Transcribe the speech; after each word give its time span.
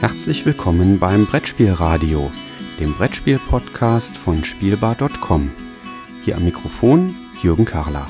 Herzlich 0.00 0.46
willkommen 0.46 1.00
beim 1.00 1.26
Brettspielradio, 1.26 2.30
dem 2.78 2.94
Brettspiel-Podcast 2.94 4.16
von 4.16 4.44
Spielbar.com. 4.44 5.50
Hier 6.24 6.36
am 6.36 6.44
Mikrofon 6.44 7.16
Jürgen 7.42 7.64
Karler. 7.64 8.06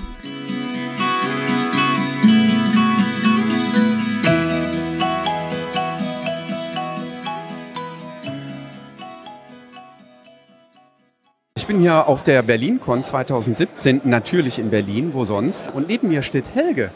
Ich 11.56 11.66
bin 11.66 11.80
hier 11.80 12.06
auf 12.06 12.22
der 12.22 12.42
BerlinCon 12.42 13.02
2017, 13.02 14.02
natürlich 14.04 14.58
in 14.58 14.68
Berlin, 14.68 15.14
wo 15.14 15.24
sonst. 15.24 15.72
Und 15.72 15.88
neben 15.88 16.08
mir 16.08 16.20
steht 16.20 16.54
Helge. 16.54 16.90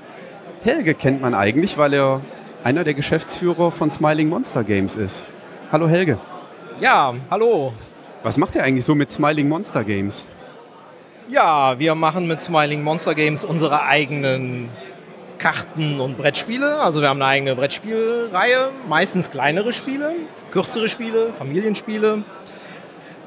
Helge 0.63 0.93
kennt 0.93 1.23
man 1.23 1.33
eigentlich, 1.35 1.79
weil 1.79 1.95
er 1.95 2.21
einer 2.65 2.85
der 2.85 2.95
Geschäftsführer 2.95 3.73
von 3.73 3.91
Smiling 3.91 4.29
Monster 4.29 4.63
Games 4.65 4.97
ist. 4.97 5.33
Hallo 5.71 5.89
Helge. 5.89 6.19
Ja, 6.81 7.15
hallo. 7.31 7.73
Was 8.23 8.39
macht 8.39 8.55
ihr 8.55 8.63
eigentlich 8.63 8.85
so 8.85 8.95
mit 8.95 9.11
Smiling 9.11 9.49
Monster 9.49 9.83
Games? 9.83 10.25
Ja, 11.29 11.79
wir 11.79 11.95
machen 11.95 12.27
mit 12.27 12.41
Smiling 12.41 12.83
Monster 12.83 13.15
Games 13.15 13.45
unsere 13.45 13.83
eigenen 13.85 14.69
Karten 15.39 15.99
und 15.99 16.17
Brettspiele. 16.17 16.77
Also 16.77 17.01
wir 17.01 17.09
haben 17.09 17.21
eine 17.21 17.31
eigene 17.31 17.57
Brettspielreihe, 17.57 18.71
meistens 18.89 19.31
kleinere 19.31 19.73
Spiele, 19.73 20.13
kürzere 20.53 20.89
Spiele, 20.89 21.33
Familienspiele. 21.37 22.23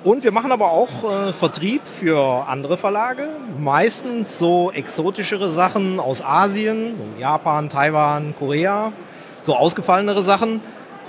Und 0.06 0.24
wir 0.24 0.32
machen 0.32 0.52
aber 0.52 0.72
auch 0.72 1.12
äh, 1.12 1.34
Vertrieb 1.34 1.82
für 1.84 2.48
andere 2.48 2.78
Verlage, 2.78 3.28
meistens 3.60 4.38
so 4.38 4.72
exotischere 4.72 5.50
Sachen 5.50 6.00
aus 6.00 6.24
Asien, 6.24 6.96
so 6.96 7.20
Japan, 7.20 7.70
Taiwan, 7.70 8.36
Korea, 8.38 8.94
so 9.46 9.56
ausgefallenere 9.56 10.24
Sachen. 10.24 10.60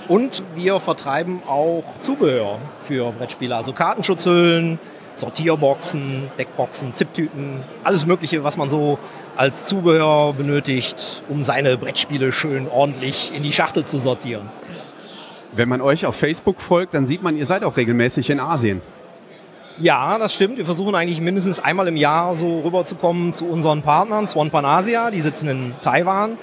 Und 0.07 0.41
wir 0.55 0.79
vertreiben 0.79 1.41
auch 1.45 1.83
Zubehör 1.99 2.59
für 2.81 3.11
Brettspiele, 3.11 3.55
also 3.55 3.73
Kartenschutzhüllen, 3.73 4.79
Sortierboxen, 5.15 6.29
Deckboxen, 6.37 6.93
Zipptüten, 6.93 7.63
alles 7.83 8.05
Mögliche, 8.05 8.43
was 8.43 8.55
man 8.55 8.69
so 8.69 8.99
als 9.35 9.65
Zubehör 9.65 10.33
benötigt, 10.33 11.23
um 11.27 11.43
seine 11.43 11.77
Brettspiele 11.77 12.31
schön 12.31 12.69
ordentlich 12.69 13.33
in 13.35 13.43
die 13.43 13.51
Schachtel 13.51 13.83
zu 13.83 13.97
sortieren. 13.97 14.47
Wenn 15.53 15.67
man 15.67 15.81
euch 15.81 16.05
auf 16.05 16.15
Facebook 16.15 16.61
folgt, 16.61 16.93
dann 16.93 17.07
sieht 17.07 17.23
man, 17.23 17.35
ihr 17.35 17.45
seid 17.45 17.63
auch 17.63 17.75
regelmäßig 17.75 18.29
in 18.29 18.39
Asien. 18.39 18.81
Ja, 19.79 20.17
das 20.17 20.33
stimmt. 20.33 20.57
Wir 20.57 20.65
versuchen 20.65 20.95
eigentlich 20.95 21.21
mindestens 21.21 21.59
einmal 21.59 21.87
im 21.87 21.97
Jahr 21.97 22.33
so 22.33 22.61
rüberzukommen 22.61 23.33
zu 23.33 23.45
unseren 23.45 23.81
Partnern, 23.81 24.27
Swan 24.27 24.51
Pan 24.51 24.65
Asia, 24.65 25.11
die 25.11 25.21
sitzen 25.21 25.49
in 25.49 25.73
Taiwan 25.81 26.37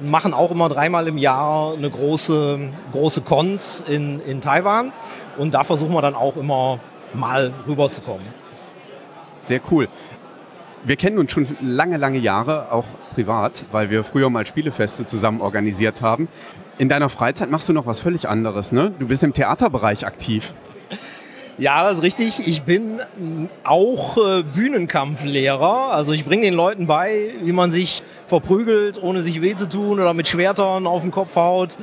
machen 0.00 0.34
auch 0.34 0.50
immer 0.50 0.68
dreimal 0.68 1.06
im 1.08 1.18
Jahr 1.18 1.74
eine 1.74 1.88
große, 1.88 2.58
große 2.92 3.22
Cons 3.22 3.84
in, 3.88 4.20
in 4.20 4.40
Taiwan. 4.40 4.92
Und 5.36 5.54
da 5.54 5.64
versuchen 5.64 5.92
wir 5.92 6.02
dann 6.02 6.14
auch 6.14 6.36
immer 6.36 6.78
mal 7.12 7.52
rüberzukommen. 7.66 8.26
Sehr 9.42 9.60
cool. 9.70 9.88
Wir 10.84 10.96
kennen 10.96 11.18
uns 11.18 11.32
schon 11.32 11.46
lange, 11.60 11.96
lange 11.96 12.18
Jahre, 12.18 12.70
auch 12.70 12.84
privat, 13.14 13.64
weil 13.72 13.88
wir 13.90 14.04
früher 14.04 14.28
mal 14.28 14.46
Spielefeste 14.46 15.06
zusammen 15.06 15.40
organisiert 15.40 16.02
haben. 16.02 16.28
In 16.76 16.88
deiner 16.88 17.08
Freizeit 17.08 17.50
machst 17.50 17.68
du 17.68 17.72
noch 17.72 17.86
was 17.86 18.00
völlig 18.00 18.28
anderes, 18.28 18.72
ne? 18.72 18.92
Du 18.98 19.06
bist 19.06 19.22
im 19.22 19.32
Theaterbereich 19.32 20.06
aktiv. 20.06 20.52
Ja, 21.56 21.84
das 21.84 21.98
ist 21.98 22.02
richtig. 22.02 22.48
Ich 22.48 22.62
bin 22.62 23.00
auch 23.62 24.16
äh, 24.16 24.42
Bühnenkampflehrer. 24.42 25.92
Also 25.92 26.12
ich 26.12 26.24
bringe 26.24 26.42
den 26.42 26.54
Leuten 26.54 26.88
bei, 26.88 27.34
wie 27.42 27.52
man 27.52 27.70
sich 27.70 28.02
verprügelt, 28.26 29.00
ohne 29.00 29.22
sich 29.22 29.40
weh 29.40 29.54
zu 29.54 29.68
tun 29.68 30.00
oder 30.00 30.14
mit 30.14 30.26
Schwertern 30.26 30.88
auf 30.88 31.02
den 31.02 31.12
Kopf 31.12 31.36
haut. 31.36 31.76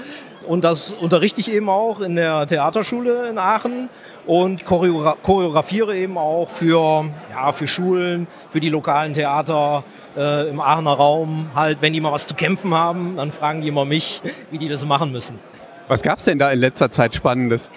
Und 0.45 0.65
das 0.65 0.91
unterrichte 0.91 1.39
ich 1.39 1.53
eben 1.53 1.69
auch 1.69 2.01
in 2.01 2.15
der 2.15 2.47
Theaterschule 2.47 3.29
in 3.29 3.37
Aachen 3.37 3.89
und 4.25 4.65
choreogra 4.65 5.15
choreografiere 5.23 5.95
eben 5.95 6.17
auch 6.17 6.49
für, 6.49 7.05
ja, 7.31 7.53
für 7.53 7.67
Schulen, 7.67 8.27
für 8.49 8.59
die 8.59 8.69
lokalen 8.69 9.13
Theater 9.13 9.83
äh, 10.17 10.49
im 10.49 10.59
Aachener 10.59 10.93
Raum. 10.93 11.49
Halt, 11.55 11.81
wenn 11.81 11.93
die 11.93 12.01
mal 12.01 12.11
was 12.11 12.27
zu 12.27 12.33
kämpfen 12.33 12.73
haben, 12.73 13.15
dann 13.15 13.31
fragen 13.31 13.61
die 13.61 13.69
immer 13.69 13.85
mich, 13.85 14.21
wie 14.49 14.57
die 14.57 14.67
das 14.67 14.85
machen 14.85 15.11
müssen. 15.11 15.39
Was 15.87 16.01
gab 16.01 16.17
es 16.17 16.25
denn 16.25 16.39
da 16.39 16.51
in 16.51 16.59
letzter 16.59 16.91
Zeit 16.91 17.15
Spannendes? 17.15 17.69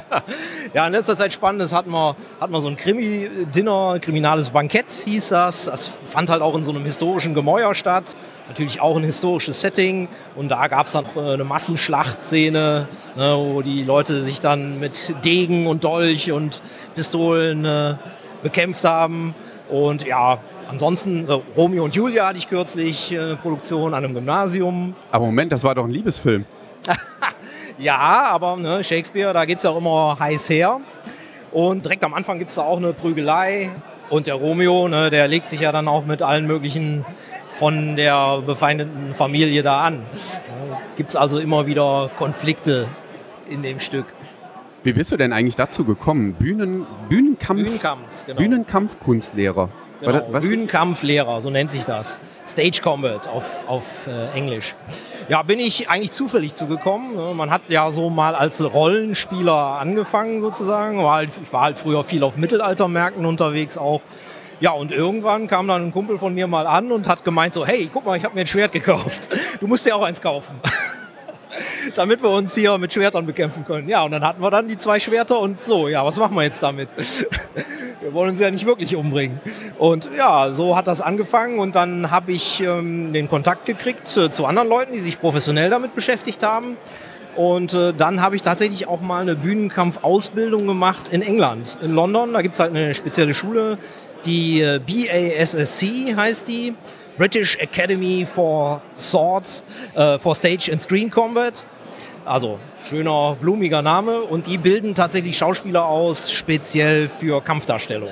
ja, 0.74 0.86
in 0.86 0.92
letzter 0.92 1.16
Zeit 1.16 1.32
Spannendes 1.32 1.72
hatten 1.72 1.90
wir, 1.90 2.16
hatten 2.40 2.52
wir 2.52 2.60
so 2.60 2.68
ein 2.68 2.76
Krimi-Dinner, 2.76 3.98
kriminales 4.00 4.50
Bankett 4.50 4.90
hieß 4.90 5.28
das. 5.30 5.66
Das 5.66 5.88
fand 6.04 6.30
halt 6.30 6.42
auch 6.42 6.54
in 6.56 6.64
so 6.64 6.70
einem 6.70 6.84
historischen 6.84 7.34
Gemäuer 7.34 7.74
statt. 7.74 8.16
Natürlich 8.48 8.80
auch 8.80 8.96
ein 8.96 9.04
historisches 9.04 9.60
Setting. 9.60 10.08
Und 10.36 10.50
da 10.50 10.66
gab 10.68 10.86
es 10.86 10.92
dann 10.92 11.04
äh, 11.16 11.32
eine 11.32 11.44
Massenschlachtszene, 11.44 12.88
ne, 13.16 13.34
wo 13.36 13.62
die 13.62 13.82
Leute 13.84 14.24
sich 14.24 14.40
dann 14.40 14.80
mit 14.80 15.14
Degen 15.24 15.66
und 15.66 15.84
Dolch 15.84 16.32
und 16.32 16.62
Pistolen 16.94 17.64
äh, 17.64 17.94
bekämpft 18.42 18.84
haben. 18.84 19.34
Und 19.70 20.06
ja, 20.06 20.38
ansonsten, 20.68 21.28
äh, 21.28 21.38
Romeo 21.56 21.84
und 21.84 21.94
Julia 21.94 22.26
hatte 22.26 22.38
ich 22.38 22.48
kürzlich 22.48 23.12
äh, 23.12 23.36
Produktion 23.36 23.94
an 23.94 24.04
einem 24.04 24.14
Gymnasium. 24.14 24.94
Aber 25.10 25.26
Moment, 25.26 25.52
das 25.52 25.64
war 25.64 25.74
doch 25.74 25.84
ein 25.84 25.90
Liebesfilm. 25.90 26.44
Ja, 27.78 28.28
aber 28.30 28.56
ne, 28.56 28.84
Shakespeare, 28.84 29.32
da 29.32 29.44
geht 29.44 29.58
es 29.58 29.62
ja 29.62 29.70
auch 29.70 29.78
immer 29.78 30.16
heiß 30.18 30.50
her. 30.50 30.80
Und 31.50 31.84
direkt 31.84 32.04
am 32.04 32.14
Anfang 32.14 32.38
gibt 32.38 32.50
es 32.50 32.56
da 32.56 32.62
auch 32.62 32.78
eine 32.78 32.92
Prügelei. 32.92 33.70
Und 34.10 34.26
der 34.26 34.34
Romeo, 34.34 34.88
ne, 34.88 35.10
der 35.10 35.28
legt 35.28 35.48
sich 35.48 35.60
ja 35.60 35.72
dann 35.72 35.88
auch 35.88 36.04
mit 36.04 36.22
allen 36.22 36.46
möglichen 36.46 37.04
von 37.50 37.96
der 37.96 38.40
befeindeten 38.42 39.14
Familie 39.14 39.62
da 39.62 39.82
an. 39.82 40.02
Gibt 40.96 41.10
es 41.10 41.16
also 41.16 41.38
immer 41.38 41.66
wieder 41.66 42.10
Konflikte 42.16 42.88
in 43.48 43.62
dem 43.62 43.78
Stück. 43.78 44.06
Wie 44.82 44.92
bist 44.92 45.12
du 45.12 45.16
denn 45.16 45.32
eigentlich 45.32 45.56
dazu 45.56 45.84
gekommen? 45.84 46.34
Bühnen, 46.34 46.86
Bühnenkampf, 47.08 47.62
Bühnenkampf, 47.62 48.26
genau. 48.26 48.38
Bühnenkampfkunstlehrer. 48.38 49.68
Genau, 50.02 50.40
Bühnenkampflehrer, 50.40 51.40
so 51.40 51.50
nennt 51.50 51.70
sich 51.70 51.84
das. 51.84 52.18
Stage 52.46 52.80
Combat 52.82 53.28
auf, 53.28 53.68
auf 53.68 54.06
äh, 54.06 54.36
Englisch. 54.36 54.74
Ja, 55.28 55.42
bin 55.42 55.60
ich 55.60 55.88
eigentlich 55.88 56.10
zufällig 56.10 56.54
zugekommen. 56.54 57.14
Ne? 57.14 57.34
Man 57.34 57.50
hat 57.50 57.62
ja 57.68 57.90
so 57.90 58.10
mal 58.10 58.34
als 58.34 58.62
Rollenspieler 58.62 59.78
angefangen 59.80 60.40
sozusagen. 60.40 60.98
War 60.98 61.14
halt, 61.14 61.30
ich 61.42 61.52
war 61.52 61.62
halt 61.62 61.78
früher 61.78 62.02
viel 62.04 62.24
auf 62.24 62.36
Mittelaltermärkten 62.36 63.24
unterwegs 63.24 63.78
auch. 63.78 64.00
Ja, 64.60 64.72
und 64.72 64.92
irgendwann 64.92 65.46
kam 65.46 65.68
dann 65.68 65.86
ein 65.86 65.92
Kumpel 65.92 66.18
von 66.18 66.34
mir 66.34 66.46
mal 66.46 66.66
an 66.66 66.92
und 66.92 67.08
hat 67.08 67.24
gemeint 67.24 67.54
so, 67.54 67.66
hey, 67.66 67.88
guck 67.92 68.04
mal, 68.04 68.16
ich 68.16 68.24
habe 68.24 68.34
mir 68.34 68.42
ein 68.42 68.46
Schwert 68.46 68.72
gekauft. 68.72 69.28
Du 69.60 69.66
musst 69.66 69.86
dir 69.86 69.96
auch 69.96 70.02
eins 70.02 70.20
kaufen. 70.20 70.54
damit 71.94 72.22
wir 72.22 72.30
uns 72.30 72.54
hier 72.54 72.78
mit 72.78 72.92
Schwertern 72.92 73.26
bekämpfen 73.26 73.64
können. 73.64 73.88
Ja, 73.88 74.04
und 74.04 74.12
dann 74.12 74.24
hatten 74.24 74.42
wir 74.42 74.50
dann 74.50 74.68
die 74.68 74.78
zwei 74.78 75.00
Schwerter 75.00 75.38
und 75.38 75.62
so, 75.62 75.88
ja, 75.88 76.04
was 76.04 76.16
machen 76.16 76.36
wir 76.36 76.42
jetzt 76.42 76.62
damit? 76.62 76.88
Wir 78.02 78.12
wollen 78.12 78.30
uns 78.30 78.40
ja 78.40 78.50
nicht 78.50 78.66
wirklich 78.66 78.96
umbringen. 78.96 79.40
Und 79.78 80.08
ja, 80.16 80.52
so 80.52 80.76
hat 80.76 80.86
das 80.86 81.00
angefangen 81.00 81.58
und 81.58 81.76
dann 81.76 82.10
habe 82.10 82.32
ich 82.32 82.60
ähm, 82.60 83.12
den 83.12 83.28
Kontakt 83.28 83.64
gekriegt 83.66 84.06
zu, 84.06 84.30
zu, 84.30 84.44
anderen 84.46 84.68
Leuten, 84.68 84.92
die 84.92 85.00
sich 85.00 85.20
professionell 85.20 85.70
damit 85.70 85.94
beschäftigt 85.94 86.42
haben. 86.42 86.76
Und 87.36 87.72
äh, 87.72 87.94
dann 87.94 88.20
habe 88.20 88.36
ich 88.36 88.42
tatsächlich 88.42 88.88
auch 88.88 89.00
mal 89.00 89.22
eine 89.22 89.36
Bühnenkampfausbildung 89.36 90.66
gemacht 90.66 91.08
in 91.10 91.22
England, 91.22 91.78
in 91.80 91.94
London. 91.94 92.32
Da 92.32 92.42
gibt 92.42 92.56
es 92.56 92.60
halt 92.60 92.70
eine 92.70 92.92
spezielle 92.92 93.32
Schule, 93.32 93.78
die 94.26 94.60
äh, 94.60 94.78
BASSC 94.78 96.14
heißt 96.16 96.48
die. 96.48 96.74
British 97.18 97.56
Academy 97.56 98.26
for 98.26 98.80
Swords, 98.96 99.64
äh, 99.94 100.18
for 100.18 100.34
Stage 100.34 100.70
and 100.72 100.80
Screen 100.80 101.10
Combat. 101.10 101.66
Also 102.24 102.58
schöner, 102.86 103.36
blumiger 103.40 103.82
Name. 103.82 104.22
Und 104.22 104.46
die 104.46 104.58
bilden 104.58 104.94
tatsächlich 104.94 105.36
Schauspieler 105.36 105.86
aus, 105.86 106.32
speziell 106.32 107.08
für 107.08 107.42
Kampfdarstellung. 107.42 108.10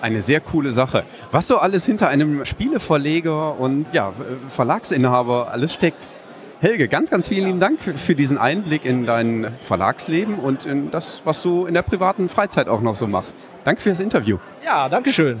Eine 0.00 0.20
sehr 0.22 0.40
coole 0.40 0.72
Sache. 0.72 1.04
Was 1.30 1.46
so 1.46 1.56
alles 1.58 1.86
hinter 1.86 2.08
einem 2.08 2.44
Spieleverleger 2.44 3.58
und 3.58 3.86
ja, 3.92 4.12
Verlagsinhaber 4.48 5.50
alles 5.50 5.72
steckt. 5.72 6.08
Helge, 6.60 6.88
ganz, 6.88 7.10
ganz 7.10 7.28
vielen 7.28 7.46
lieben 7.46 7.60
Dank 7.60 7.78
für 7.80 8.14
diesen 8.14 8.38
Einblick 8.38 8.84
in 8.84 9.06
dein 9.06 9.52
Verlagsleben 9.62 10.38
und 10.38 10.64
in 10.66 10.90
das, 10.90 11.22
was 11.24 11.42
du 11.42 11.66
in 11.66 11.74
der 11.74 11.82
privaten 11.82 12.28
Freizeit 12.28 12.68
auch 12.68 12.80
noch 12.80 12.94
so 12.96 13.06
machst. 13.06 13.34
Danke 13.64 13.82
fürs 13.82 14.00
Interview. 14.00 14.38
Ja, 14.64 14.88
danke 14.88 15.12
schön. 15.12 15.40